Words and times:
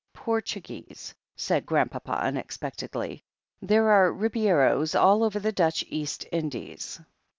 "Portuguese," 0.15 1.13
said 1.35 1.63
Grandpapa 1.67 2.13
unexpectedly. 2.23 3.23
"There 3.61 3.91
are 3.91 4.11
Ribeiros 4.11 4.95
all 4.99 5.23
over 5.23 5.39
the 5.39 5.51
Dutdi 5.53 5.85
East 5.95 6.25
Indies." 6.31 6.99